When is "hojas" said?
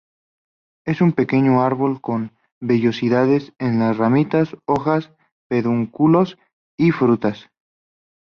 4.65-5.11